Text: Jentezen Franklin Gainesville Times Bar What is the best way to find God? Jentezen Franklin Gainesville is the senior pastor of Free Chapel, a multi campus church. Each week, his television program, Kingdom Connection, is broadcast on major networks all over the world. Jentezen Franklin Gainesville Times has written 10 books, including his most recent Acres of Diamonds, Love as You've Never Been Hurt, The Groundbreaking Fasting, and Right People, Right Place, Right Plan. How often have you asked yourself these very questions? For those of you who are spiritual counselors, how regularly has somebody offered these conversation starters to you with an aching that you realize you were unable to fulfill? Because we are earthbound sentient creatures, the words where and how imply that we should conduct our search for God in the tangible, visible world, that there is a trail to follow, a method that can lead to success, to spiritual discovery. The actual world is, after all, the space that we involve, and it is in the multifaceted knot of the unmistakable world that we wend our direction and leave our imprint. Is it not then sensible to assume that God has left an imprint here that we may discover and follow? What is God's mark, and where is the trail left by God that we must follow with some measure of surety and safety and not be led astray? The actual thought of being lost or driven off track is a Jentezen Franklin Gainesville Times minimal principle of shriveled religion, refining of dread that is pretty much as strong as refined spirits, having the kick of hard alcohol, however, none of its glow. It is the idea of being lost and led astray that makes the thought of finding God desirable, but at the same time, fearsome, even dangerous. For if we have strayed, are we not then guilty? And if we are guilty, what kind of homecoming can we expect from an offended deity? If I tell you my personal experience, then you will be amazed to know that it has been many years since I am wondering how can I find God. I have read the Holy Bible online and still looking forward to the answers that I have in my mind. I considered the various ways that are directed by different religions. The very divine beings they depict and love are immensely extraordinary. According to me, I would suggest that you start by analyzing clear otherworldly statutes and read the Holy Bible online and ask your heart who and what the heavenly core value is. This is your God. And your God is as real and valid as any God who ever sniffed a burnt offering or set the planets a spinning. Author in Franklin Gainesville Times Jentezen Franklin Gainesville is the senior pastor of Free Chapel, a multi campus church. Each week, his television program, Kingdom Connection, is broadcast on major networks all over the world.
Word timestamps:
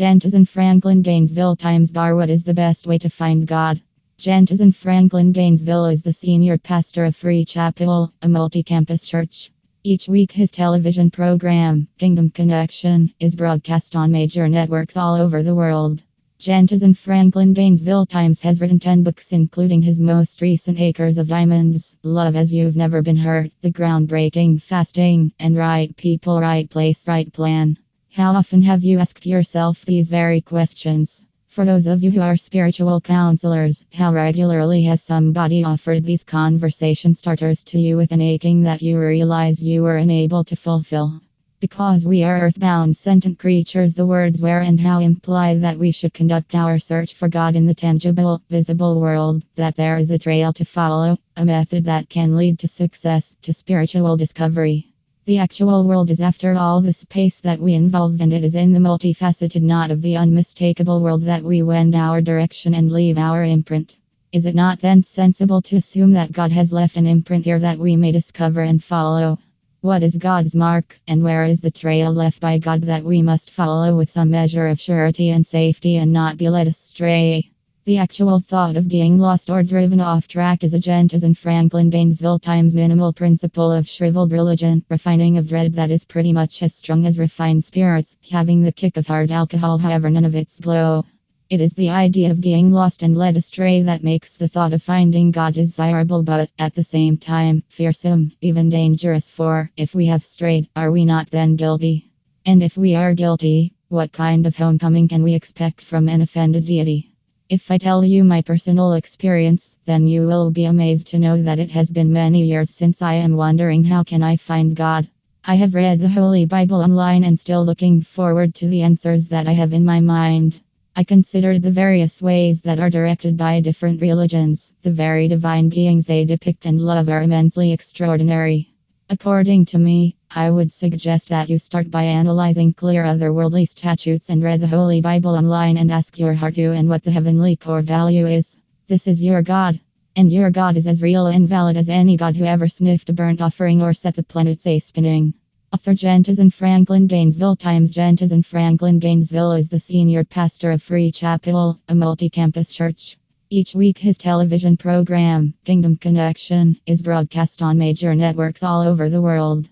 Jentezen 0.00 0.48
Franklin 0.48 1.02
Gainesville 1.02 1.56
Times 1.56 1.92
Bar 1.92 2.16
What 2.16 2.30
is 2.30 2.42
the 2.42 2.54
best 2.54 2.86
way 2.86 2.96
to 2.96 3.10
find 3.10 3.46
God? 3.46 3.82
Jentezen 4.18 4.74
Franklin 4.74 5.30
Gainesville 5.30 5.88
is 5.88 6.02
the 6.02 6.14
senior 6.14 6.56
pastor 6.56 7.04
of 7.04 7.14
Free 7.14 7.44
Chapel, 7.44 8.10
a 8.22 8.28
multi 8.30 8.62
campus 8.62 9.04
church. 9.04 9.52
Each 9.84 10.08
week, 10.08 10.32
his 10.32 10.50
television 10.50 11.10
program, 11.10 11.86
Kingdom 11.98 12.30
Connection, 12.30 13.12
is 13.20 13.36
broadcast 13.36 13.94
on 13.94 14.10
major 14.10 14.48
networks 14.48 14.96
all 14.96 15.16
over 15.16 15.42
the 15.42 15.54
world. 15.54 16.02
Jentezen 16.38 16.96
Franklin 16.96 17.52
Gainesville 17.52 18.06
Times 18.06 18.40
has 18.40 18.62
written 18.62 18.78
10 18.78 19.02
books, 19.02 19.32
including 19.32 19.82
his 19.82 20.00
most 20.00 20.40
recent 20.40 20.80
Acres 20.80 21.18
of 21.18 21.28
Diamonds, 21.28 21.98
Love 22.02 22.36
as 22.36 22.50
You've 22.50 22.74
Never 22.74 23.02
Been 23.02 23.16
Hurt, 23.16 23.52
The 23.60 23.70
Groundbreaking 23.70 24.62
Fasting, 24.62 25.34
and 25.38 25.58
Right 25.58 25.94
People, 25.94 26.40
Right 26.40 26.70
Place, 26.70 27.06
Right 27.06 27.30
Plan. 27.30 27.76
How 28.12 28.34
often 28.34 28.62
have 28.62 28.82
you 28.82 28.98
asked 28.98 29.24
yourself 29.24 29.84
these 29.84 30.08
very 30.08 30.40
questions? 30.40 31.24
For 31.46 31.64
those 31.64 31.86
of 31.86 32.02
you 32.02 32.10
who 32.10 32.20
are 32.20 32.36
spiritual 32.36 33.00
counselors, 33.00 33.84
how 33.94 34.12
regularly 34.12 34.82
has 34.82 35.00
somebody 35.00 35.62
offered 35.62 36.02
these 36.02 36.24
conversation 36.24 37.14
starters 37.14 37.62
to 37.64 37.78
you 37.78 37.96
with 37.96 38.10
an 38.10 38.20
aching 38.20 38.62
that 38.62 38.82
you 38.82 38.98
realize 38.98 39.62
you 39.62 39.82
were 39.82 39.96
unable 39.96 40.42
to 40.42 40.56
fulfill? 40.56 41.20
Because 41.60 42.04
we 42.04 42.24
are 42.24 42.40
earthbound 42.40 42.96
sentient 42.96 43.38
creatures, 43.38 43.94
the 43.94 44.06
words 44.06 44.42
where 44.42 44.60
and 44.60 44.80
how 44.80 44.98
imply 44.98 45.56
that 45.58 45.78
we 45.78 45.92
should 45.92 46.12
conduct 46.12 46.56
our 46.56 46.80
search 46.80 47.14
for 47.14 47.28
God 47.28 47.54
in 47.54 47.66
the 47.66 47.74
tangible, 47.74 48.42
visible 48.50 49.00
world, 49.00 49.44
that 49.54 49.76
there 49.76 49.98
is 49.98 50.10
a 50.10 50.18
trail 50.18 50.52
to 50.54 50.64
follow, 50.64 51.16
a 51.36 51.44
method 51.44 51.84
that 51.84 52.08
can 52.08 52.36
lead 52.36 52.58
to 52.58 52.66
success, 52.66 53.36
to 53.42 53.52
spiritual 53.52 54.16
discovery. 54.16 54.89
The 55.30 55.38
actual 55.38 55.84
world 55.84 56.10
is, 56.10 56.20
after 56.20 56.56
all, 56.56 56.80
the 56.80 56.92
space 56.92 57.38
that 57.38 57.60
we 57.60 57.74
involve, 57.74 58.20
and 58.20 58.32
it 58.32 58.42
is 58.42 58.56
in 58.56 58.72
the 58.72 58.80
multifaceted 58.80 59.62
knot 59.62 59.92
of 59.92 60.02
the 60.02 60.16
unmistakable 60.16 61.00
world 61.00 61.22
that 61.22 61.44
we 61.44 61.62
wend 61.62 61.94
our 61.94 62.20
direction 62.20 62.74
and 62.74 62.90
leave 62.90 63.16
our 63.16 63.44
imprint. 63.44 63.96
Is 64.32 64.44
it 64.44 64.56
not 64.56 64.80
then 64.80 65.04
sensible 65.04 65.62
to 65.62 65.76
assume 65.76 66.10
that 66.14 66.32
God 66.32 66.50
has 66.50 66.72
left 66.72 66.96
an 66.96 67.06
imprint 67.06 67.44
here 67.44 67.60
that 67.60 67.78
we 67.78 67.94
may 67.94 68.10
discover 68.10 68.62
and 68.62 68.82
follow? 68.82 69.38
What 69.82 70.02
is 70.02 70.16
God's 70.16 70.56
mark, 70.56 71.00
and 71.06 71.22
where 71.22 71.44
is 71.44 71.60
the 71.60 71.70
trail 71.70 72.12
left 72.12 72.40
by 72.40 72.58
God 72.58 72.82
that 72.82 73.04
we 73.04 73.22
must 73.22 73.52
follow 73.52 73.96
with 73.96 74.10
some 74.10 74.32
measure 74.32 74.66
of 74.66 74.80
surety 74.80 75.30
and 75.30 75.46
safety 75.46 75.94
and 75.94 76.12
not 76.12 76.38
be 76.38 76.48
led 76.48 76.66
astray? 76.66 77.52
The 77.86 77.96
actual 77.96 78.40
thought 78.40 78.76
of 78.76 78.88
being 78.88 79.18
lost 79.18 79.48
or 79.48 79.62
driven 79.62 80.02
off 80.02 80.28
track 80.28 80.62
is 80.62 80.74
a 80.74 80.78
Jentezen 80.78 81.34
Franklin 81.34 81.88
Gainesville 81.88 82.38
Times 82.38 82.74
minimal 82.74 83.14
principle 83.14 83.72
of 83.72 83.88
shriveled 83.88 84.32
religion, 84.32 84.84
refining 84.90 85.38
of 85.38 85.48
dread 85.48 85.72
that 85.72 85.90
is 85.90 86.04
pretty 86.04 86.34
much 86.34 86.62
as 86.62 86.74
strong 86.74 87.06
as 87.06 87.18
refined 87.18 87.64
spirits, 87.64 88.18
having 88.30 88.60
the 88.60 88.70
kick 88.70 88.98
of 88.98 89.06
hard 89.06 89.30
alcohol, 89.30 89.78
however, 89.78 90.10
none 90.10 90.26
of 90.26 90.36
its 90.36 90.60
glow. 90.60 91.06
It 91.48 91.62
is 91.62 91.72
the 91.72 91.88
idea 91.88 92.30
of 92.30 92.42
being 92.42 92.70
lost 92.70 93.02
and 93.02 93.16
led 93.16 93.38
astray 93.38 93.80
that 93.80 94.04
makes 94.04 94.36
the 94.36 94.46
thought 94.46 94.74
of 94.74 94.82
finding 94.82 95.30
God 95.30 95.54
desirable, 95.54 96.22
but 96.22 96.50
at 96.58 96.74
the 96.74 96.84
same 96.84 97.16
time, 97.16 97.62
fearsome, 97.68 98.32
even 98.42 98.68
dangerous. 98.68 99.30
For 99.30 99.70
if 99.78 99.94
we 99.94 100.04
have 100.06 100.22
strayed, 100.22 100.68
are 100.76 100.92
we 100.92 101.06
not 101.06 101.30
then 101.30 101.56
guilty? 101.56 102.10
And 102.44 102.62
if 102.62 102.76
we 102.76 102.94
are 102.94 103.14
guilty, 103.14 103.72
what 103.88 104.12
kind 104.12 104.46
of 104.46 104.54
homecoming 104.54 105.08
can 105.08 105.22
we 105.22 105.32
expect 105.32 105.80
from 105.80 106.10
an 106.10 106.20
offended 106.20 106.66
deity? 106.66 107.06
If 107.50 107.68
I 107.68 107.78
tell 107.78 108.04
you 108.04 108.22
my 108.22 108.42
personal 108.42 108.92
experience, 108.92 109.76
then 109.84 110.06
you 110.06 110.24
will 110.24 110.52
be 110.52 110.66
amazed 110.66 111.08
to 111.08 111.18
know 111.18 111.42
that 111.42 111.58
it 111.58 111.72
has 111.72 111.90
been 111.90 112.12
many 112.12 112.44
years 112.44 112.70
since 112.70 113.02
I 113.02 113.14
am 113.14 113.34
wondering 113.34 113.82
how 113.82 114.04
can 114.04 114.22
I 114.22 114.36
find 114.36 114.76
God. 114.76 115.08
I 115.44 115.56
have 115.56 115.74
read 115.74 115.98
the 115.98 116.08
Holy 116.08 116.46
Bible 116.46 116.80
online 116.80 117.24
and 117.24 117.36
still 117.36 117.64
looking 117.64 118.02
forward 118.02 118.54
to 118.54 118.68
the 118.68 118.82
answers 118.82 119.26
that 119.30 119.48
I 119.48 119.52
have 119.54 119.72
in 119.72 119.84
my 119.84 119.98
mind. 119.98 120.60
I 120.94 121.02
considered 121.02 121.62
the 121.62 121.72
various 121.72 122.22
ways 122.22 122.60
that 122.60 122.78
are 122.78 122.88
directed 122.88 123.36
by 123.36 123.58
different 123.58 124.00
religions. 124.00 124.72
The 124.82 124.92
very 124.92 125.26
divine 125.26 125.70
beings 125.70 126.06
they 126.06 126.24
depict 126.24 126.66
and 126.66 126.80
love 126.80 127.08
are 127.08 127.20
immensely 127.20 127.72
extraordinary. 127.72 128.70
According 129.12 129.64
to 129.64 129.78
me, 129.78 130.14
I 130.30 130.52
would 130.52 130.70
suggest 130.70 131.30
that 131.30 131.50
you 131.50 131.58
start 131.58 131.90
by 131.90 132.04
analyzing 132.04 132.72
clear 132.72 133.02
otherworldly 133.02 133.66
statutes 133.66 134.30
and 134.30 134.40
read 134.40 134.60
the 134.60 134.68
Holy 134.68 135.00
Bible 135.00 135.34
online 135.34 135.76
and 135.78 135.90
ask 135.90 136.16
your 136.16 136.32
heart 136.34 136.54
who 136.54 136.70
and 136.70 136.88
what 136.88 137.02
the 137.02 137.10
heavenly 137.10 137.56
core 137.56 137.82
value 137.82 138.28
is. 138.28 138.56
This 138.86 139.08
is 139.08 139.20
your 139.20 139.42
God. 139.42 139.80
And 140.14 140.30
your 140.30 140.52
God 140.52 140.76
is 140.76 140.86
as 140.86 141.02
real 141.02 141.26
and 141.26 141.48
valid 141.48 141.76
as 141.76 141.88
any 141.88 142.16
God 142.16 142.36
who 142.36 142.44
ever 142.44 142.68
sniffed 142.68 143.08
a 143.08 143.12
burnt 143.12 143.40
offering 143.40 143.82
or 143.82 143.94
set 143.94 144.14
the 144.14 144.22
planets 144.22 144.64
a 144.68 144.78
spinning. 144.78 145.34
Author 145.72 145.94
in 146.38 146.50
Franklin 146.50 147.08
Gainesville 147.08 147.56
Times 147.56 147.90
Jentezen 147.90 148.44
Franklin 148.44 149.00
Gainesville 149.00 149.54
is 149.54 149.68
the 149.68 149.80
senior 149.80 150.22
pastor 150.22 150.70
of 150.70 150.84
Free 150.84 151.10
Chapel, 151.10 151.80
a 151.88 151.96
multi 151.96 152.30
campus 152.30 152.70
church. 152.70 153.18
Each 153.52 153.74
week, 153.74 153.98
his 153.98 154.16
television 154.16 154.76
program, 154.76 155.54
Kingdom 155.64 155.96
Connection, 155.96 156.76
is 156.86 157.02
broadcast 157.02 157.62
on 157.62 157.78
major 157.78 158.14
networks 158.14 158.62
all 158.62 158.82
over 158.82 159.08
the 159.08 159.20
world. 159.20 159.68